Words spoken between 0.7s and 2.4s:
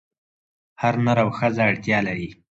هر نر او ښځه اړتیا لري.